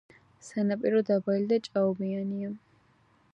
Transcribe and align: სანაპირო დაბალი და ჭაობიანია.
სანაპირო 0.45 1.01
დაბალი 1.09 1.45
და 1.51 1.59
ჭაობიანია. 1.67 2.51